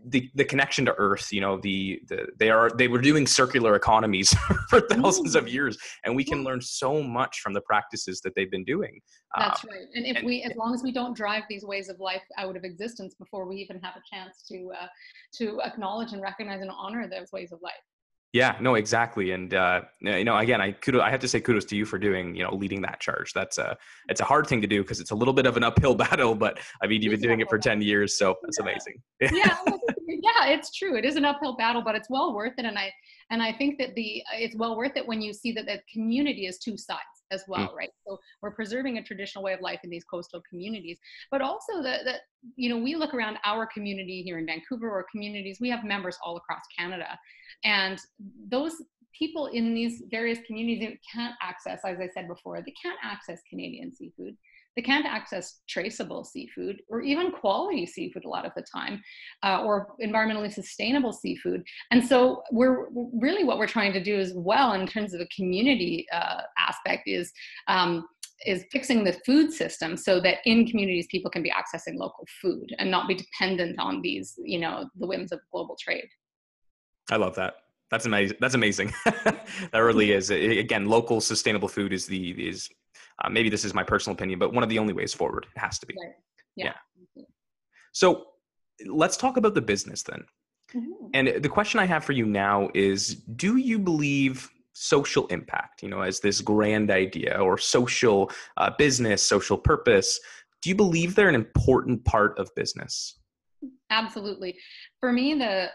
The 0.05 0.29
the 0.35 0.43
connection 0.43 0.85
to 0.85 0.93
earth 0.97 1.31
you 1.31 1.41
know 1.41 1.57
the, 1.57 2.01
the 2.07 2.27
they 2.37 2.49
are 2.49 2.69
they 2.71 2.87
were 2.87 2.99
doing 2.99 3.25
circular 3.25 3.75
economies 3.75 4.35
for 4.69 4.81
thousands 4.81 5.35
of 5.35 5.47
years 5.47 5.77
and 6.03 6.15
we 6.15 6.23
can 6.23 6.43
learn 6.43 6.61
so 6.61 7.01
much 7.01 7.39
from 7.39 7.53
the 7.53 7.61
practices 7.61 8.19
that 8.21 8.35
they've 8.35 8.51
been 8.51 8.65
doing 8.65 8.99
that's 9.37 9.63
um, 9.63 9.69
right 9.71 9.87
and 9.95 10.05
if 10.05 10.17
and, 10.17 10.25
we 10.25 10.43
as 10.43 10.55
long 10.57 10.73
as 10.73 10.83
we 10.83 10.91
don't 10.91 11.15
drive 11.15 11.43
these 11.47 11.63
ways 11.63 11.87
of 11.87 11.99
life 11.99 12.23
out 12.37 12.57
of 12.57 12.65
existence 12.65 13.15
before 13.15 13.47
we 13.47 13.55
even 13.55 13.79
have 13.81 13.95
a 13.95 14.01
chance 14.13 14.43
to 14.47 14.71
uh, 14.79 14.87
to 15.33 15.61
acknowledge 15.61 16.11
and 16.11 16.21
recognize 16.21 16.61
and 16.61 16.71
honor 16.71 17.07
those 17.07 17.31
ways 17.31 17.53
of 17.53 17.59
life 17.61 17.73
yeah, 18.33 18.55
no, 18.59 18.73
exactly, 18.73 19.31
and 19.31 19.53
uh, 19.53 19.81
you 20.01 20.23
know, 20.23 20.35
again, 20.37 20.59
I 20.59 20.71
kudos, 20.71 21.01
I 21.01 21.11
have 21.11 21.19
to 21.19 21.27
say 21.27 21.39
kudos 21.39 21.65
to 21.65 21.75
you 21.75 21.85
for 21.85 21.99
doing, 21.99 22.35
you 22.35 22.43
know, 22.43 22.55
leading 22.55 22.81
that 22.81 22.99
charge. 22.99 23.31
That's 23.31 23.59
a, 23.59 23.77
it's 24.09 24.21
a 24.21 24.23
hard 24.23 24.47
thing 24.47 24.59
to 24.61 24.67
do 24.67 24.81
because 24.81 24.99
it's 24.99 25.11
a 25.11 25.15
little 25.15 25.35
bit 25.35 25.45
of 25.45 25.55
an 25.55 25.63
uphill 25.63 25.93
battle. 26.05 26.33
But 26.33 26.59
I 26.81 26.87
mean, 26.87 27.03
you've 27.03 27.11
been 27.11 27.21
doing 27.21 27.41
it 27.41 27.49
for 27.49 27.59
ten 27.59 27.79
years, 27.79 28.17
so 28.17 28.35
that's 28.41 28.57
yeah. 28.57 28.63
amazing. 28.63 29.01
yeah, 29.21 29.57
yeah, 30.07 30.47
it's 30.47 30.75
true. 30.75 30.97
It 30.97 31.05
is 31.05 31.15
an 31.15 31.25
uphill 31.25 31.55
battle, 31.55 31.83
but 31.83 31.93
it's 31.93 32.09
well 32.09 32.33
worth 32.33 32.53
it. 32.57 32.65
And 32.65 32.77
I, 32.77 32.91
and 33.29 33.43
I 33.43 33.53
think 33.53 33.77
that 33.77 33.93
the, 33.93 34.23
it's 34.33 34.55
well 34.55 34.75
worth 34.75 34.97
it 34.97 35.07
when 35.07 35.21
you 35.21 35.31
see 35.31 35.51
that 35.51 35.67
the 35.67 35.79
community 35.93 36.47
is 36.47 36.57
two 36.57 36.75
sides 36.75 37.12
as 37.33 37.43
well, 37.47 37.69
mm. 37.69 37.75
right? 37.75 37.89
So 38.07 38.19
we're 38.41 38.51
preserving 38.51 38.97
a 38.97 39.03
traditional 39.03 39.43
way 39.43 39.53
of 39.53 39.61
life 39.61 39.79
in 39.83 39.89
these 39.89 40.05
coastal 40.05 40.41
communities, 40.49 40.97
but 41.31 41.41
also 41.41 41.81
that, 41.83 42.05
that 42.05 42.21
you 42.55 42.69
know, 42.69 42.77
we 42.77 42.95
look 42.95 43.13
around 43.13 43.37
our 43.43 43.65
community 43.65 44.21
here 44.21 44.37
in 44.37 44.45
Vancouver 44.45 44.89
or 44.89 45.05
communities. 45.11 45.57
We 45.59 45.69
have 45.69 45.83
members 45.83 46.17
all 46.23 46.37
across 46.37 46.61
Canada 46.77 47.17
and 47.63 47.99
those 48.49 48.75
people 49.17 49.47
in 49.47 49.73
these 49.73 50.03
various 50.09 50.39
communities 50.45 50.97
can't 51.13 51.35
access, 51.41 51.81
as 51.85 51.99
I 51.99 52.09
said 52.13 52.27
before, 52.27 52.61
they 52.61 52.73
can't 52.81 52.97
access 53.03 53.41
Canadian 53.49 53.93
seafood. 53.93 54.35
They 54.75 54.81
can't 54.81 55.05
access 55.05 55.61
traceable 55.67 56.23
seafood 56.23 56.81
or 56.89 57.01
even 57.01 57.31
quality 57.31 57.85
seafood 57.85 58.25
a 58.25 58.29
lot 58.29 58.45
of 58.45 58.51
the 58.55 58.63
time, 58.63 59.01
uh, 59.43 59.61
or 59.63 59.95
environmentally 60.03 60.51
sustainable 60.51 61.13
seafood. 61.13 61.63
And 61.91 62.03
so, 62.05 62.43
we're 62.51 62.87
really 63.13 63.43
what 63.43 63.57
we're 63.57 63.67
trying 63.67 63.93
to 63.93 64.03
do 64.03 64.19
as 64.19 64.33
well 64.35 64.73
in 64.73 64.87
terms 64.87 65.13
of 65.13 65.21
a 65.21 65.27
community 65.27 66.05
uh, 66.11 66.41
aspect 66.57 67.03
is 67.07 67.31
um, 67.67 68.05
is 68.45 68.65
fixing 68.71 69.03
the 69.03 69.13
food 69.25 69.51
system 69.51 69.95
so 69.95 70.19
that 70.19 70.37
in 70.45 70.67
communities 70.67 71.07
people 71.09 71.31
can 71.31 71.43
be 71.43 71.51
accessing 71.51 71.95
local 71.95 72.25
food 72.41 72.73
and 72.79 72.89
not 72.89 73.07
be 73.07 73.15
dependent 73.15 73.79
on 73.79 74.01
these, 74.01 74.37
you 74.43 74.59
know, 74.59 74.89
the 74.99 75.07
whims 75.07 75.31
of 75.31 75.39
global 75.51 75.77
trade. 75.79 76.07
I 77.11 77.17
love 77.17 77.35
that. 77.35 77.55
That's 77.89 78.05
amazing. 78.05 78.37
That's 78.39 78.55
amazing. 78.55 78.93
that 79.05 79.79
really 79.79 80.11
is. 80.11 80.29
Again, 80.29 80.87
local 80.87 81.21
sustainable 81.21 81.67
food 81.67 81.93
is 81.93 82.07
the 82.07 82.31
is 82.31 82.69
uh, 83.23 83.29
maybe 83.29 83.49
this 83.49 83.65
is 83.65 83.73
my 83.73 83.83
personal 83.83 84.15
opinion, 84.15 84.39
but 84.39 84.53
one 84.53 84.63
of 84.63 84.69
the 84.69 84.79
only 84.79 84.93
ways 84.93 85.13
forward. 85.13 85.47
It 85.55 85.59
has 85.59 85.79
to 85.79 85.85
be. 85.85 85.95
Right. 85.99 86.13
Yeah. 86.55 86.73
yeah. 87.15 87.23
So 87.91 88.25
let's 88.85 89.17
talk 89.17 89.37
about 89.37 89.53
the 89.53 89.61
business 89.61 90.03
then. 90.03 90.23
Mm-hmm. 90.75 91.07
And 91.13 91.43
the 91.43 91.49
question 91.49 91.79
I 91.79 91.85
have 91.85 92.03
for 92.03 92.13
you 92.13 92.25
now 92.25 92.69
is: 92.73 93.15
Do 93.35 93.57
you 93.57 93.79
believe 93.79 94.49
social 94.73 95.27
impact? 95.27 95.83
You 95.83 95.89
know, 95.89 96.01
as 96.01 96.19
this 96.19 96.41
grand 96.41 96.91
idea 96.91 97.37
or 97.39 97.57
social 97.57 98.31
uh, 98.57 98.71
business, 98.77 99.21
social 99.23 99.57
purpose. 99.57 100.19
Do 100.61 100.69
you 100.69 100.75
believe 100.75 101.13
they're 101.13 101.27
an 101.27 101.35
important 101.35 102.05
part 102.05 102.39
of 102.39 102.49
business? 102.55 103.19
Absolutely. 103.89 104.57
For 105.01 105.11
me, 105.11 105.33
the 105.33 105.69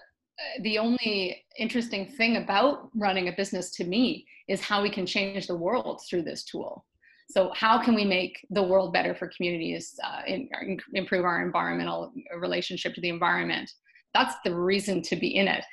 the 0.63 0.79
only 0.79 1.45
interesting 1.59 2.07
thing 2.07 2.37
about 2.37 2.91
running 2.95 3.29
a 3.29 3.33
business 3.33 3.71
to 3.73 3.85
me 3.85 4.27
is 4.49 4.61
how 4.61 4.83
we 4.83 4.91
can 4.91 5.05
change 5.05 5.47
the 5.47 5.57
world 5.57 6.01
through 6.09 6.23
this 6.23 6.45
tool. 6.45 6.85
So, 7.31 7.53
how 7.55 7.83
can 7.83 7.95
we 7.95 8.05
make 8.05 8.45
the 8.51 8.63
world 8.63 8.93
better 8.93 9.15
for 9.15 9.31
communities, 9.37 9.95
uh, 10.03 10.23
in, 10.27 10.49
improve 10.95 11.25
our 11.25 11.45
environmental 11.45 12.13
relationship 12.39 12.95
to 12.95 13.01
the 13.01 13.09
environment? 13.11 13.71
That's 14.15 14.35
the 14.45 14.55
reason 14.55 15.03
to 15.03 15.17
be 15.17 15.37
in 15.37 15.49
it. 15.49 15.65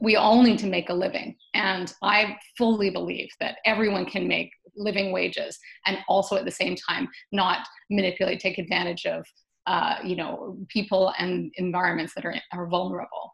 We 0.00 0.16
all 0.16 0.42
need 0.42 0.58
to 0.60 0.66
make 0.66 0.88
a 0.88 0.94
living. 0.94 1.36
And 1.54 1.92
I 2.02 2.38
fully 2.56 2.90
believe 2.90 3.28
that 3.40 3.58
everyone 3.64 4.06
can 4.06 4.26
make 4.26 4.50
living 4.74 5.12
wages 5.12 5.58
and 5.86 5.98
also 6.08 6.36
at 6.36 6.44
the 6.44 6.50
same 6.50 6.76
time 6.76 7.08
not 7.30 7.66
manipulate, 7.90 8.40
take 8.40 8.58
advantage 8.58 9.04
of 9.04 9.24
uh, 9.66 9.96
you 10.02 10.16
know, 10.16 10.58
people 10.68 11.12
and 11.18 11.52
environments 11.56 12.14
that 12.14 12.24
are, 12.24 12.34
are 12.52 12.66
vulnerable 12.66 13.32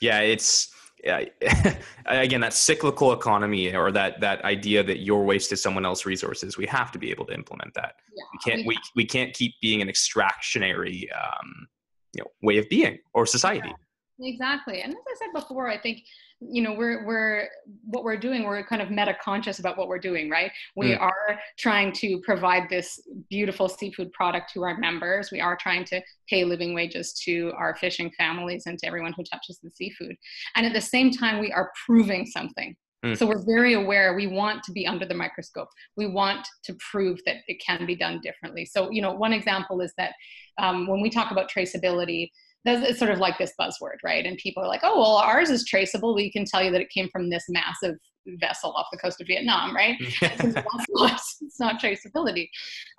yeah 0.00 0.20
it's 0.20 0.74
again 2.06 2.40
that 2.40 2.52
cyclical 2.52 3.12
economy 3.12 3.74
or 3.74 3.92
that 3.92 4.20
that 4.20 4.44
idea 4.44 4.82
that 4.82 5.00
your 5.00 5.24
waste 5.24 5.52
is 5.52 5.62
someone 5.62 5.84
else's 5.84 6.06
resources 6.06 6.56
we 6.56 6.66
have 6.66 6.90
to 6.92 6.98
be 6.98 7.10
able 7.10 7.24
to 7.26 7.34
implement 7.34 7.74
that. 7.74 7.94
Yeah, 8.16 8.24
we 8.32 8.38
can't 8.50 8.66
we, 8.66 8.74
we, 8.74 9.02
we 9.02 9.04
can't 9.04 9.32
keep 9.34 9.54
being 9.60 9.82
an 9.82 9.88
extractionary 9.88 11.08
um, 11.12 11.68
you 12.14 12.22
know 12.22 12.30
way 12.42 12.58
of 12.58 12.68
being 12.68 12.98
or 13.14 13.26
society. 13.26 13.72
yeah, 14.18 14.30
exactly. 14.32 14.82
And 14.82 14.92
as 14.92 14.98
i 15.08 15.14
said 15.18 15.32
before 15.32 15.68
i 15.68 15.78
think 15.78 16.02
you 16.40 16.62
know 16.62 16.74
we're 16.74 17.04
we're 17.06 17.48
what 17.84 18.04
we're 18.04 18.16
doing 18.16 18.44
we're 18.44 18.62
kind 18.62 18.82
of 18.82 18.90
meta 18.90 19.16
conscious 19.22 19.58
about 19.58 19.78
what 19.78 19.88
we're 19.88 19.98
doing 19.98 20.28
right 20.28 20.52
we 20.76 20.90
mm. 20.90 21.00
are 21.00 21.38
trying 21.56 21.90
to 21.90 22.20
provide 22.20 22.68
this 22.68 23.00
beautiful 23.30 23.68
seafood 23.68 24.12
product 24.12 24.52
to 24.52 24.62
our 24.62 24.76
members 24.76 25.30
we 25.30 25.40
are 25.40 25.56
trying 25.56 25.82
to 25.82 26.00
pay 26.28 26.44
living 26.44 26.74
wages 26.74 27.14
to 27.14 27.52
our 27.56 27.74
fishing 27.76 28.10
families 28.18 28.64
and 28.66 28.78
to 28.78 28.86
everyone 28.86 29.14
who 29.16 29.24
touches 29.24 29.58
the 29.62 29.70
seafood 29.70 30.14
and 30.56 30.66
at 30.66 30.74
the 30.74 30.80
same 30.80 31.10
time 31.10 31.40
we 31.40 31.50
are 31.52 31.72
proving 31.86 32.26
something 32.26 32.76
Mm. 33.04 33.16
So 33.16 33.26
we're 33.26 33.44
very 33.44 33.74
aware. 33.74 34.14
We 34.14 34.26
want 34.26 34.62
to 34.64 34.72
be 34.72 34.86
under 34.86 35.06
the 35.06 35.14
microscope. 35.14 35.68
We 35.96 36.06
want 36.06 36.48
to 36.64 36.76
prove 36.90 37.20
that 37.26 37.36
it 37.46 37.62
can 37.64 37.86
be 37.86 37.94
done 37.94 38.20
differently. 38.22 38.64
So, 38.64 38.90
you 38.90 39.02
know, 39.02 39.12
one 39.12 39.32
example 39.32 39.80
is 39.80 39.92
that 39.98 40.14
um, 40.58 40.86
when 40.86 41.00
we 41.00 41.10
talk 41.10 41.30
about 41.30 41.50
traceability, 41.50 42.30
it's 42.68 42.98
sort 42.98 43.10
of 43.10 43.18
like 43.18 43.38
this 43.38 43.52
buzzword, 43.60 43.98
right? 44.04 44.24
And 44.24 44.36
people 44.38 44.62
are 44.62 44.68
like, 44.68 44.80
oh, 44.82 44.98
well, 44.98 45.16
ours 45.16 45.50
is 45.50 45.64
traceable. 45.64 46.14
We 46.14 46.30
can 46.30 46.44
tell 46.44 46.62
you 46.62 46.70
that 46.72 46.80
it 46.80 46.90
came 46.90 47.08
from 47.10 47.30
this 47.30 47.44
massive 47.48 47.96
vessel 48.40 48.72
off 48.72 48.86
the 48.90 48.98
coast 48.98 49.20
of 49.20 49.26
Vietnam, 49.26 49.74
right? 49.74 49.96
it's, 50.00 50.88
not, 50.90 51.20
it's 51.40 51.60
not 51.60 51.80
traceability. 51.80 52.48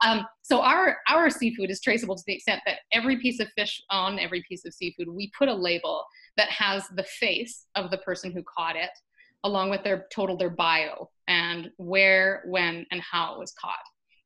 Um, 0.06 0.26
so 0.42 0.62
our 0.62 0.98
our 1.10 1.30
seafood 1.30 1.70
is 1.70 1.82
traceable 1.82 2.16
to 2.16 2.24
the 2.26 2.36
extent 2.36 2.62
that 2.66 2.80
every 2.94 3.18
piece 3.18 3.40
of 3.40 3.48
fish 3.58 3.82
on 3.90 4.20
every 4.20 4.44
piece 4.48 4.66
of 4.66 4.74
seafood, 4.74 5.10
we 5.10 5.32
put 5.38 5.50
a 5.50 5.54
label 5.54 6.04
that 6.38 6.50
has 6.50 6.88
the 6.96 7.04
face 7.04 7.66
of 7.76 7.92
the 7.92 7.98
person 8.00 8.32
who 8.32 8.44
caught 8.44 8.76
it, 8.76 8.92
along 9.44 9.70
with 9.70 9.84
their 9.84 10.06
total 10.14 10.38
their 10.38 10.50
bio 10.50 11.10
and 11.28 11.70
where, 11.78 12.44
when, 12.46 12.86
and 12.92 13.02
how 13.02 13.34
it 13.34 13.40
was 13.40 13.54
caught. 13.60 13.76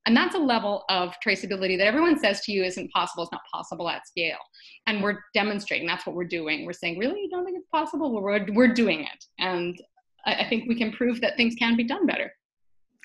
And 0.06 0.18
that's 0.18 0.36
a 0.36 0.40
level 0.40 0.84
of 0.90 1.14
traceability 1.26 1.78
that 1.78 1.86
everyone 1.86 2.18
says 2.20 2.42
to 2.42 2.52
you 2.52 2.64
isn't 2.64 2.92
possible. 2.92 3.24
It's 3.24 3.32
not 3.32 3.42
possible 3.54 3.88
at 3.88 4.08
scale. 4.08 4.40
And 4.88 5.04
we're 5.04 5.20
demonstrating 5.34 5.88
that's 5.88 6.08
what 6.08 6.16
we're 6.16 6.24
doing. 6.24 6.66
We're 6.66 6.74
saying, 6.74 6.98
really, 6.98 7.22
you 7.22 7.30
don't 7.30 7.46
think 7.46 7.58
it's 7.58 7.68
possible? 7.68 8.12
Well, 8.12 8.24
we're, 8.24 8.46
we're 8.54 8.74
doing 8.74 9.02
it. 9.02 9.26
And 9.38 9.80
I, 10.26 10.46
think 10.46 10.68
we 10.68 10.76
can 10.76 10.92
prove 10.92 11.22
that 11.22 11.38
things 11.38 11.56
can 11.56 11.76
be 11.76 11.84
done 11.84 12.06
better. 12.06 12.32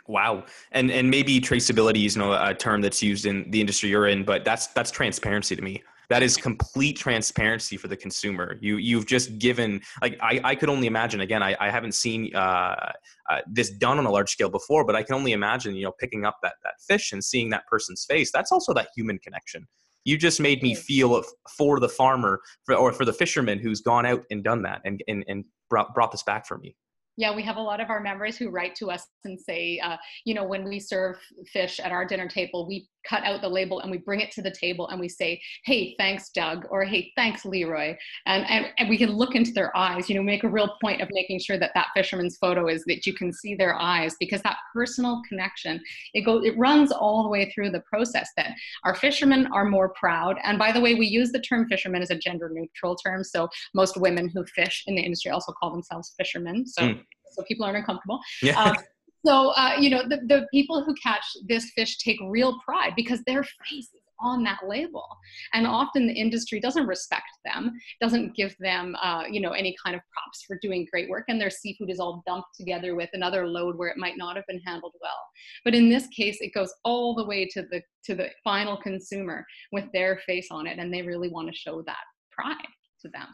Wow, 0.09 0.45
and 0.71 0.89
and 0.93 1.11
maybe 1.11 1.41
traceability 1.41 2.07
is 2.07 2.15
you 2.15 2.23
know 2.23 2.33
a 2.33 2.55
term 2.55 2.81
that's 2.81 3.03
used 3.03 3.27
in 3.27 3.51
the 3.51 3.61
industry 3.61 3.89
you're 3.89 4.07
in, 4.07 4.23
but 4.23 4.45
that's 4.45 4.69
that's 4.69 4.93
transparency 4.93 5.57
to 5.57 5.63
me 5.63 5.83
that 6.09 6.23
is 6.23 6.37
complete 6.37 6.97
transparency 6.97 7.77
for 7.77 7.89
the 7.89 7.97
consumer. 7.97 8.57
You 8.61 8.77
you've 8.77 9.07
just 9.07 9.39
given 9.39 9.81
like 10.03 10.19
i, 10.21 10.41
I 10.45 10.55
could 10.55 10.69
only 10.69 10.87
imagine 10.87 11.21
again 11.21 11.43
i, 11.43 11.57
I 11.61 11.71
haven't 11.71 11.93
seen 11.93 12.35
uh, 12.35 12.93
uh, 13.31 13.41
this 13.47 13.71
done 13.71 13.99
on 13.99 14.07
a 14.07 14.11
large 14.11 14.31
scale 14.31 14.49
before 14.49 14.85
but 14.85 14.95
i 14.95 15.03
can 15.03 15.15
only 15.15 15.33
imagine 15.33 15.75
you 15.75 15.85
know 15.85 15.93
picking 15.99 16.25
up 16.25 16.39
that 16.43 16.55
that 16.63 16.75
fish 16.87 17.13
and 17.13 17.23
seeing 17.23 17.51
that 17.51 17.67
person's 17.67 18.05
face. 18.05 18.31
That's 18.33 18.53
also 18.53 18.73
that 18.75 18.89
human 18.95 19.19
connection. 19.19 19.67
You 20.05 20.17
just 20.17 20.41
made 20.41 20.63
me 20.63 20.75
feel 20.75 21.23
for 21.57 21.81
the 21.81 21.89
farmer 21.89 22.41
for, 22.65 22.77
or 22.77 22.93
for 22.93 23.05
the 23.05 23.13
fisherman 23.13 23.59
who's 23.59 23.81
gone 23.81 24.07
out 24.07 24.23
and 24.31 24.45
done 24.45 24.63
that 24.63 24.81
and, 24.85 25.03
and, 25.09 25.25
and 25.27 25.45
brought, 25.69 25.95
brought 25.95 26.13
this 26.13 26.23
back 26.23 26.47
for 26.47 26.59
me 26.59 26.77
yeah, 27.17 27.35
we 27.35 27.43
have 27.43 27.57
a 27.57 27.61
lot 27.61 27.81
of 27.81 27.91
our 27.91 28.01
members 28.01 28.37
who 28.37 28.51
write 28.51 28.75
to 28.77 28.91
us 28.91 29.07
and 29.25 29.39
say, 29.41 29.79
uh, 29.83 29.97
you 30.25 30.35
know, 30.35 30.45
when 30.45 30.65
we 30.65 30.79
serve 30.79 31.17
fish 31.53 31.81
at 31.81 31.93
our 31.93 32.05
dinner 32.05 32.29
table, 32.29 32.67
we 32.67 32.89
cut 33.09 33.23
out 33.25 33.41
the 33.41 33.49
label 33.49 33.81
and 33.81 33.91
we 33.91 33.99
bring 33.99 34.21
it 34.21 34.31
to 34.33 34.43
the 34.43 34.51
table 34.51 34.89
and 34.89 35.01
we 35.01 35.09
say, 35.09 35.41
hey, 35.65 35.95
thanks, 35.99 36.31
Doug, 36.31 36.67
or 36.71 36.85
hey, 36.85 37.13
thanks, 37.17 37.45
Leroy. 37.45 37.97
And, 38.27 38.45
and, 38.49 38.67
and 38.79 38.89
we 38.89 38.99
can 38.99 39.13
look 39.13 39.35
into 39.35 39.53
their 39.53 39.77
eyes, 39.77 40.09
you 40.09 40.17
know, 40.17 40.23
make 40.23 40.45
a 40.45 40.49
real 40.49 40.77
point 40.81 41.01
of 41.01 41.09
making 41.13 41.41
sure 41.41 41.59
that 41.59 41.73
that 41.75 41.89
fisherman's 41.95 42.37
photo 42.37 42.69
is 42.69 42.85
that 42.87 43.07
you 43.07 43.15
can 43.15 43.33
see 43.33 43.55
their 43.55 43.77
eyes 43.77 44.17
because 44.19 44.43
that 44.43 44.57
personal 44.75 45.23
connection, 45.29 45.81
it 46.15 46.23
goes, 46.23 46.45
it 46.45 46.59
runs 46.59 46.93
all 46.93 47.23
the 47.23 47.29
way 47.29 47.51
through 47.51 47.71
the 47.71 47.83
process 47.89 48.31
that 48.37 48.53
our 48.85 48.95
fishermen 48.95 49.47
are 49.53 49.65
more 49.65 49.91
proud. 49.91 50.37
And 50.43 50.59
by 50.59 50.73
the 50.73 50.81
way, 50.81 50.95
we 50.95 51.07
use 51.07 51.33
the 51.33 51.41
term 51.41 51.69
fisherman 51.69 52.03
as 52.03 52.11
a 52.11 52.19
gender 52.19 52.51
neutral 52.53 52.97
term. 52.97 53.25
So 53.25 53.49
most 53.75 53.97
women 53.97 54.29
who 54.29 54.45
fish 54.47 54.85
in 54.87 54.97
the 54.97 55.03
industry 55.03 55.31
also 55.31 55.53
call 55.53 55.71
themselves 55.71 56.15
fishermen. 56.19 56.67
So, 56.67 56.83
mm. 56.83 57.01
So 57.37 57.45
people 57.45 57.65
aren't 57.65 57.79
uncomfortable. 57.79 58.21
Yeah. 58.43 58.61
Um, 58.61 58.77
so 59.25 59.51
uh, 59.51 59.77
you 59.79 59.91
know 59.91 60.03
the, 60.09 60.19
the 60.29 60.47
people 60.53 60.85
who 60.85 60.95
catch 61.03 61.25
this 61.49 61.71
fish 61.75 61.99
take 61.99 62.19
real 62.29 62.59
pride 62.65 62.93
because 62.97 63.21
their 63.27 63.43
face 63.43 63.89
is 63.95 64.03
on 64.21 64.43
that 64.45 64.61
label. 64.67 65.07
And 65.53 65.67
often 65.67 66.07
the 66.07 66.13
industry 66.13 66.61
doesn't 66.61 66.87
respect 66.87 67.27
them 67.45 67.73
doesn't 68.01 68.35
give 68.35 68.57
them 68.59 68.97
uh, 69.03 69.25
you 69.31 69.41
know 69.41 69.53
any 69.53 69.75
kind 69.85 69.97
of 69.97 70.03
props 70.13 70.45
for 70.47 70.59
doing 70.63 70.87
great 70.91 71.09
work. 71.09 71.25
And 71.29 71.41
their 71.41 71.51
seafood 71.51 71.91
is 71.91 72.01
all 72.01 72.23
dumped 72.27 72.57
together 72.57 72.95
with 72.95 73.11
another 73.13 73.47
load 73.47 73.77
where 73.77 73.89
it 73.89 73.99
might 73.99 74.17
not 74.17 74.37
have 74.37 74.47
been 74.49 74.61
handled 74.61 74.95
well. 75.01 75.21
But 75.65 75.75
in 75.75 75.89
this 75.89 76.07
case 76.09 76.39
it 76.41 76.55
goes 76.55 76.73
all 76.85 77.15
the 77.15 77.27
way 77.27 77.47
to 77.47 77.63
the 77.63 77.83
to 78.05 78.15
the 78.15 78.31
final 78.45 78.77
consumer 78.77 79.45
with 79.73 79.85
their 79.93 80.21
face 80.27 80.49
on 80.51 80.67
it. 80.67 80.79
And 80.79 80.93
they 80.93 81.03
really 81.03 81.29
want 81.29 81.49
to 81.49 81.55
show 81.55 81.83
that 81.83 82.05
pride 82.33 82.57
to 83.03 83.09
them 83.09 83.29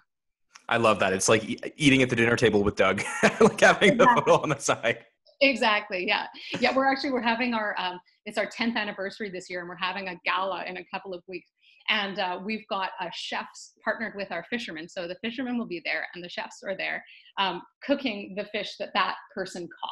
I 0.69 0.76
love 0.76 0.99
that. 1.00 1.12
It's 1.12 1.28
like 1.28 1.45
eating 1.76 2.02
at 2.02 2.11
the 2.11 2.16
dinner 2.16 2.37
table 2.37 2.62
with 2.62 2.76
Doug, 2.76 3.02
like 3.40 3.61
having 3.61 3.97
the 3.97 4.07
photo 4.07 4.42
on 4.42 4.49
the 4.49 4.59
side. 4.59 5.04
Exactly 5.40 6.07
yeah. 6.07 6.26
Yeah 6.61 6.75
we're 6.75 6.87
actually 6.87 7.11
we're 7.11 7.21
having 7.21 7.52
our 7.52 7.75
um, 7.76 7.99
it's 8.26 8.38
our 8.38 8.47
10th 8.47 8.76
anniversary 8.76 9.28
this 9.28 9.50
year 9.50 9.61
and 9.61 9.69
we're 9.69 9.75
having 9.75 10.09
a 10.09 10.14
gala 10.25 10.64
in 10.66 10.76
a 10.76 10.85
couple 10.92 11.12
of 11.12 11.23
weeks. 11.28 11.49
And 11.88 12.21
uh, 12.21 12.38
we've 12.45 12.66
got 12.71 12.90
uh, 13.00 13.09
chefs 13.12 13.73
partnered 13.83 14.14
with 14.14 14.31
our 14.31 14.45
fishermen 14.49 14.88
so 14.88 15.09
the 15.09 15.16
fishermen 15.16 15.59
will 15.59 15.66
be 15.66 15.83
there 15.85 16.07
and 16.14 16.23
the 16.23 16.28
chefs 16.28 16.62
are 16.64 16.76
there 16.76 17.04
um, 17.38 17.61
cooking 17.85 18.35
the 18.37 18.45
fish 18.47 18.76
that 18.78 18.90
that 18.95 19.16
person 19.35 19.62
caught. 19.62 19.90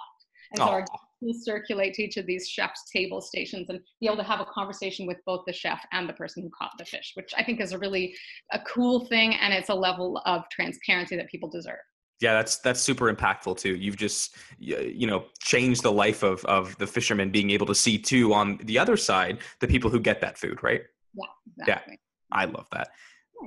And 0.52 0.58
so 0.58 0.64
our 0.64 0.84
will 1.20 1.34
circulate 1.34 1.94
to 1.94 2.02
each 2.02 2.16
of 2.16 2.26
these 2.26 2.48
chefs 2.48 2.84
table 2.90 3.20
stations 3.20 3.68
and 3.68 3.80
be 4.00 4.06
able 4.06 4.16
to 4.16 4.22
have 4.22 4.40
a 4.40 4.46
conversation 4.46 5.06
with 5.06 5.18
both 5.26 5.42
the 5.46 5.52
chef 5.52 5.80
and 5.92 6.08
the 6.08 6.12
person 6.14 6.42
who 6.42 6.50
caught 6.50 6.72
the 6.78 6.84
fish 6.84 7.12
which 7.14 7.32
i 7.36 7.42
think 7.42 7.60
is 7.60 7.72
a 7.72 7.78
really 7.78 8.14
a 8.52 8.58
cool 8.60 9.06
thing 9.06 9.34
and 9.34 9.52
it's 9.52 9.68
a 9.68 9.74
level 9.74 10.20
of 10.26 10.42
transparency 10.50 11.16
that 11.16 11.28
people 11.28 11.48
deserve 11.48 11.78
yeah, 12.20 12.34
that's 12.34 12.58
that's 12.58 12.80
super 12.80 13.12
impactful 13.12 13.56
too. 13.56 13.74
You've 13.76 13.96
just 13.96 14.36
you 14.58 15.06
know 15.06 15.24
changed 15.40 15.82
the 15.82 15.90
life 15.90 16.22
of 16.22 16.44
of 16.44 16.76
the 16.76 16.86
fishermen 16.86 17.30
being 17.30 17.50
able 17.50 17.66
to 17.66 17.74
see 17.74 17.96
too 17.96 18.34
on 18.34 18.58
the 18.64 18.78
other 18.78 18.98
side 18.98 19.38
the 19.60 19.66
people 19.66 19.90
who 19.90 19.98
get 19.98 20.20
that 20.20 20.36
food, 20.36 20.62
right? 20.62 20.82
Yeah, 21.14 21.24
exactly. 21.58 21.98
Yeah, 22.30 22.38
I 22.38 22.44
love 22.44 22.68
that. 22.72 22.88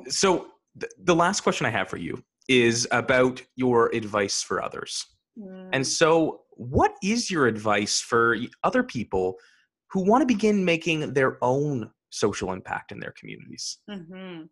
So 0.10 0.48
th- 0.80 0.92
the 1.04 1.16
last 1.16 1.42
question 1.42 1.68
I 1.68 1.70
have 1.70 1.88
for 1.88 1.98
you 1.98 2.24
is 2.48 2.88
about 2.92 3.42
your 3.56 3.94
advice 3.96 4.42
for 4.42 4.62
others. 4.62 5.06
Mm. 5.38 5.70
And 5.74 5.88
so, 5.88 6.42
what 6.56 6.96
is 7.04 7.30
your 7.30 7.48
advice 7.48 8.00
for 8.00 8.38
other 8.64 8.84
people 8.84 9.38
who 9.92 10.04
want 10.04 10.22
to 10.22 10.26
begin 10.26 10.66
making 10.66 11.14
their 11.14 11.38
own 11.44 11.92
social 12.10 12.52
impact 12.52 12.92
in 12.92 13.00
their 13.00 13.14
communities? 13.18 13.78
Mm-hmm. 13.90 14.44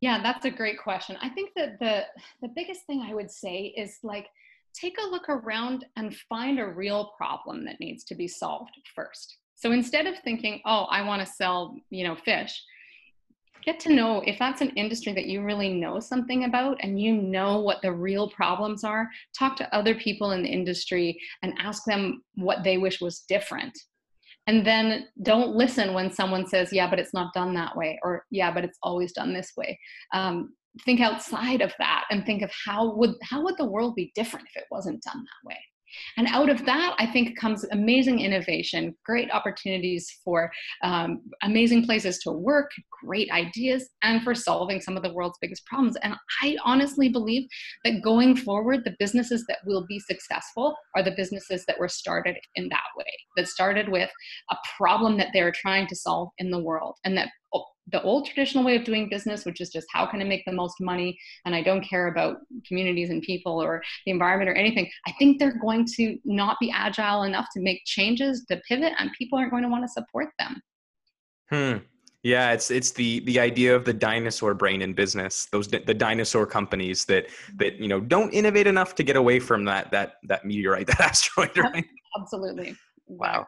Yeah, 0.00 0.20
that's 0.22 0.44
a 0.44 0.50
great 0.50 0.78
question. 0.78 1.16
I 1.22 1.28
think 1.28 1.50
that 1.56 1.78
the 1.78 2.04
the 2.40 2.52
biggest 2.54 2.86
thing 2.86 3.02
I 3.02 3.14
would 3.14 3.30
say 3.30 3.72
is 3.76 3.98
like 4.02 4.26
take 4.74 4.96
a 4.98 5.08
look 5.08 5.28
around 5.28 5.84
and 5.96 6.16
find 6.28 6.58
a 6.58 6.66
real 6.66 7.12
problem 7.16 7.64
that 7.66 7.78
needs 7.78 8.04
to 8.04 8.14
be 8.14 8.26
solved 8.26 8.72
first. 8.94 9.36
So 9.54 9.70
instead 9.70 10.06
of 10.06 10.18
thinking, 10.18 10.60
"Oh, 10.64 10.84
I 10.90 11.02
want 11.02 11.24
to 11.24 11.32
sell, 11.32 11.76
you 11.90 12.04
know, 12.04 12.16
fish," 12.16 12.60
get 13.64 13.80
to 13.80 13.92
know 13.92 14.22
if 14.26 14.38
that's 14.38 14.60
an 14.60 14.70
industry 14.70 15.12
that 15.12 15.26
you 15.26 15.42
really 15.42 15.72
know 15.72 16.00
something 16.00 16.44
about 16.44 16.78
and 16.80 17.00
you 17.00 17.14
know 17.14 17.60
what 17.60 17.82
the 17.82 17.92
real 17.92 18.28
problems 18.30 18.84
are 18.84 19.08
talk 19.38 19.56
to 19.56 19.74
other 19.74 19.94
people 19.94 20.32
in 20.32 20.42
the 20.42 20.48
industry 20.48 21.18
and 21.42 21.54
ask 21.58 21.84
them 21.84 22.22
what 22.34 22.64
they 22.64 22.78
wish 22.78 23.00
was 23.00 23.20
different. 23.28 23.76
And 24.46 24.66
then 24.66 25.06
don't 25.22 25.54
listen 25.54 25.94
when 25.94 26.12
someone 26.12 26.46
says 26.46 26.72
yeah 26.72 26.90
but 26.90 26.98
it's 26.98 27.14
not 27.14 27.32
done 27.32 27.54
that 27.54 27.76
way 27.76 27.98
or 28.02 28.24
yeah 28.30 28.52
but 28.52 28.64
it's 28.64 28.78
always 28.82 29.12
done 29.12 29.32
this 29.32 29.52
way. 29.56 29.78
Um, 30.12 30.54
think 30.84 31.00
outside 31.00 31.60
of 31.60 31.72
that 31.78 32.04
and 32.10 32.24
think 32.24 32.42
of 32.42 32.50
how 32.64 32.94
would 32.94 33.14
how 33.22 33.42
would 33.42 33.56
the 33.58 33.64
world 33.64 33.94
be 33.94 34.10
different 34.14 34.46
if 34.54 34.62
it 34.62 34.68
wasn't 34.70 35.02
done 35.02 35.18
that 35.18 35.48
way 35.48 35.58
and 36.16 36.26
out 36.28 36.48
of 36.48 36.64
that, 36.66 36.94
I 36.98 37.06
think 37.06 37.38
comes 37.38 37.64
amazing 37.72 38.20
innovation, 38.20 38.94
great 39.04 39.30
opportunities 39.30 40.10
for 40.24 40.50
um, 40.82 41.22
amazing 41.42 41.84
places 41.84 42.18
to 42.20 42.32
work, 42.32 42.70
great 43.04 43.30
ideas, 43.30 43.88
and 44.02 44.22
for 44.22 44.34
solving 44.34 44.80
some 44.80 44.96
of 44.96 45.02
the 45.02 45.12
world's 45.12 45.38
biggest 45.40 45.64
problems. 45.66 45.96
And 46.02 46.14
I 46.42 46.56
honestly 46.64 47.08
believe 47.08 47.48
that 47.84 48.02
going 48.02 48.36
forward, 48.36 48.84
the 48.84 48.96
businesses 48.98 49.44
that 49.48 49.58
will 49.66 49.86
be 49.86 49.98
successful 50.00 50.74
are 50.96 51.02
the 51.02 51.14
businesses 51.16 51.64
that 51.66 51.78
were 51.78 51.88
started 51.88 52.36
in 52.54 52.68
that 52.68 52.80
way, 52.96 53.12
that 53.36 53.48
started 53.48 53.88
with 53.88 54.10
a 54.50 54.56
problem 54.76 55.16
that 55.18 55.28
they're 55.32 55.52
trying 55.52 55.86
to 55.88 55.96
solve 55.96 56.28
in 56.38 56.50
the 56.50 56.62
world, 56.62 56.96
and 57.04 57.16
that 57.16 57.28
the 57.90 58.02
old 58.02 58.26
traditional 58.26 58.64
way 58.64 58.76
of 58.76 58.84
doing 58.84 59.08
business, 59.08 59.44
which 59.44 59.60
is 59.60 59.70
just 59.70 59.86
how 59.90 60.06
can 60.06 60.20
I 60.20 60.24
make 60.24 60.44
the 60.44 60.52
most 60.52 60.80
money 60.80 61.18
and 61.44 61.54
I 61.54 61.62
don't 61.62 61.82
care 61.82 62.08
about 62.08 62.36
communities 62.66 63.10
and 63.10 63.22
people 63.22 63.60
or 63.60 63.82
the 64.06 64.12
environment 64.12 64.50
or 64.50 64.54
anything, 64.54 64.88
I 65.06 65.12
think 65.18 65.38
they're 65.38 65.58
going 65.58 65.86
to 65.96 66.18
not 66.24 66.58
be 66.60 66.70
agile 66.70 67.24
enough 67.24 67.46
to 67.54 67.60
make 67.60 67.82
changes 67.84 68.44
to 68.50 68.60
pivot 68.68 68.92
and 68.98 69.10
people 69.18 69.38
aren't 69.38 69.50
going 69.50 69.64
to 69.64 69.68
want 69.68 69.84
to 69.84 69.88
support 69.88 70.28
them. 70.38 70.60
Hmm. 71.50 71.84
Yeah, 72.22 72.52
it's 72.52 72.70
it's 72.70 72.92
the 72.92 73.18
the 73.20 73.40
idea 73.40 73.74
of 73.74 73.84
the 73.84 73.92
dinosaur 73.92 74.54
brain 74.54 74.80
in 74.80 74.92
business. 74.92 75.48
Those 75.50 75.66
the 75.66 75.80
dinosaur 75.80 76.46
companies 76.46 77.04
that 77.06 77.26
that 77.56 77.80
you 77.80 77.88
know 77.88 77.98
don't 77.98 78.30
innovate 78.30 78.68
enough 78.68 78.94
to 78.94 79.02
get 79.02 79.16
away 79.16 79.40
from 79.40 79.64
that 79.64 79.90
that 79.90 80.14
that 80.28 80.44
meteorite, 80.44 80.86
that 80.86 81.00
asteroid. 81.00 81.56
Right? 81.58 81.84
Absolutely. 82.16 82.76
Wow. 83.08 83.46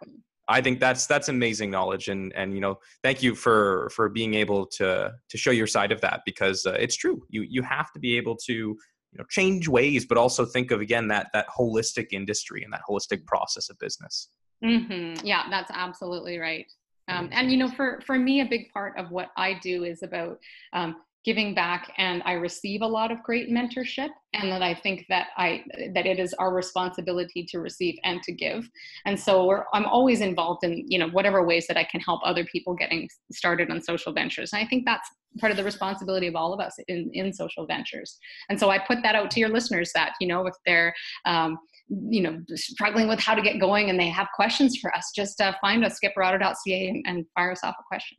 I 0.48 0.60
think 0.60 0.80
that's 0.80 1.06
that's 1.06 1.28
amazing 1.28 1.70
knowledge, 1.70 2.08
and 2.08 2.32
and 2.34 2.54
you 2.54 2.60
know, 2.60 2.78
thank 3.02 3.22
you 3.22 3.34
for 3.34 3.90
for 3.94 4.08
being 4.08 4.34
able 4.34 4.66
to 4.78 5.12
to 5.28 5.38
show 5.38 5.50
your 5.50 5.66
side 5.66 5.92
of 5.92 6.00
that 6.02 6.20
because 6.26 6.66
uh, 6.66 6.72
it's 6.72 6.96
true. 6.96 7.22
You 7.28 7.42
you 7.42 7.62
have 7.62 7.92
to 7.92 7.98
be 7.98 8.16
able 8.16 8.36
to 8.46 8.52
you 8.52 9.18
know 9.18 9.24
change 9.30 9.68
ways, 9.68 10.04
but 10.04 10.18
also 10.18 10.44
think 10.44 10.70
of 10.70 10.80
again 10.80 11.08
that 11.08 11.28
that 11.32 11.46
holistic 11.48 12.08
industry 12.12 12.62
and 12.62 12.72
that 12.72 12.82
holistic 12.88 13.24
process 13.26 13.70
of 13.70 13.78
business. 13.78 14.28
Mm-hmm. 14.62 15.26
Yeah, 15.26 15.44
that's 15.50 15.70
absolutely 15.72 16.38
right. 16.38 16.66
Um, 17.08 17.28
and 17.32 17.50
you 17.50 17.58
know, 17.58 17.68
for 17.68 18.00
for 18.06 18.18
me, 18.18 18.40
a 18.40 18.46
big 18.46 18.70
part 18.72 18.98
of 18.98 19.10
what 19.10 19.30
I 19.36 19.58
do 19.62 19.84
is 19.84 20.02
about 20.02 20.38
um, 20.72 20.96
giving 21.24 21.54
back 21.54 21.92
and 21.96 22.22
i 22.24 22.32
receive 22.32 22.82
a 22.82 22.86
lot 22.86 23.10
of 23.10 23.22
great 23.22 23.50
mentorship 23.50 24.10
and 24.34 24.50
that 24.50 24.62
i 24.62 24.74
think 24.74 25.04
that 25.08 25.28
i 25.36 25.62
that 25.94 26.06
it 26.06 26.18
is 26.18 26.34
our 26.34 26.52
responsibility 26.52 27.44
to 27.44 27.58
receive 27.60 27.96
and 28.04 28.22
to 28.22 28.32
give. 28.32 28.68
And 29.06 29.18
so 29.18 29.62
i'm 29.72 29.86
always 29.86 30.20
involved 30.20 30.64
in 30.64 30.84
you 30.86 30.98
know 30.98 31.08
whatever 31.08 31.44
ways 31.44 31.66
that 31.66 31.76
i 31.76 31.84
can 31.84 32.00
help 32.00 32.20
other 32.24 32.44
people 32.44 32.74
getting 32.74 33.08
started 33.32 33.70
on 33.70 33.82
social 33.82 34.12
ventures. 34.12 34.52
And 34.52 34.62
i 34.62 34.66
think 34.66 34.84
that's 34.84 35.08
part 35.40 35.50
of 35.50 35.56
the 35.56 35.64
responsibility 35.64 36.26
of 36.26 36.36
all 36.36 36.52
of 36.52 36.60
us 36.60 36.76
in 36.88 37.10
in 37.12 37.32
social 37.32 37.66
ventures. 37.66 38.18
And 38.48 38.58
so 38.58 38.70
i 38.70 38.78
put 38.78 39.02
that 39.02 39.14
out 39.14 39.30
to 39.32 39.40
your 39.40 39.48
listeners 39.48 39.90
that 39.94 40.12
you 40.20 40.28
know 40.28 40.46
if 40.46 40.54
they're 40.66 40.94
um, 41.24 41.58
you 41.88 42.22
know 42.22 42.40
struggling 42.54 43.08
with 43.08 43.20
how 43.20 43.34
to 43.34 43.42
get 43.42 43.60
going 43.60 43.90
and 43.90 43.98
they 43.98 44.08
have 44.08 44.28
questions 44.34 44.76
for 44.78 44.94
us 44.94 45.12
just 45.14 45.40
uh, 45.40 45.52
find 45.60 45.84
us 45.84 45.98
skipperotto.ca 46.02 46.88
and, 46.88 47.04
and 47.06 47.26
fire 47.34 47.52
us 47.52 47.62
off 47.62 47.74
a 47.78 47.82
question 47.86 48.16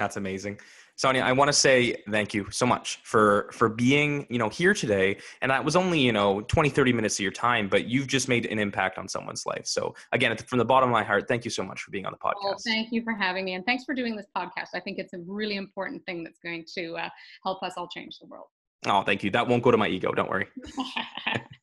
that's 0.00 0.16
amazing 0.16 0.58
Sonia, 1.00 1.22
I 1.22 1.32
want 1.32 1.48
to 1.48 1.54
say 1.54 1.96
thank 2.10 2.34
you 2.34 2.50
so 2.50 2.66
much 2.66 3.00
for 3.04 3.48
for 3.54 3.70
being, 3.70 4.26
you 4.28 4.36
know, 4.38 4.50
here 4.50 4.74
today. 4.74 5.16
And 5.40 5.50
that 5.50 5.64
was 5.64 5.74
only, 5.74 5.98
you 5.98 6.12
know, 6.12 6.42
20, 6.42 6.68
30 6.68 6.92
minutes 6.92 7.14
of 7.14 7.20
your 7.20 7.32
time, 7.32 7.70
but 7.70 7.86
you've 7.86 8.06
just 8.06 8.28
made 8.28 8.44
an 8.44 8.58
impact 8.58 8.98
on 8.98 9.08
someone's 9.08 9.46
life. 9.46 9.64
So 9.64 9.94
again, 10.12 10.36
from 10.36 10.58
the 10.58 10.64
bottom 10.66 10.90
of 10.90 10.92
my 10.92 11.02
heart, 11.02 11.26
thank 11.26 11.46
you 11.46 11.50
so 11.50 11.62
much 11.62 11.80
for 11.80 11.90
being 11.90 12.04
on 12.04 12.12
the 12.12 12.18
podcast. 12.18 12.44
Well, 12.44 12.56
thank 12.66 12.92
you 12.92 13.02
for 13.02 13.14
having 13.14 13.46
me. 13.46 13.54
And 13.54 13.64
thanks 13.64 13.84
for 13.84 13.94
doing 13.94 14.14
this 14.14 14.26
podcast. 14.36 14.74
I 14.74 14.80
think 14.80 14.98
it's 14.98 15.14
a 15.14 15.20
really 15.26 15.56
important 15.56 16.04
thing 16.04 16.22
that's 16.22 16.38
going 16.38 16.66
to 16.74 16.98
uh, 16.98 17.08
help 17.44 17.62
us 17.62 17.72
all 17.78 17.88
change 17.88 18.18
the 18.18 18.26
world. 18.26 18.48
Oh, 18.84 19.02
thank 19.02 19.24
you. 19.24 19.30
That 19.30 19.48
won't 19.48 19.62
go 19.62 19.70
to 19.70 19.78
my 19.78 19.88
ego. 19.88 20.12
Don't 20.12 20.28
worry. 20.28 20.48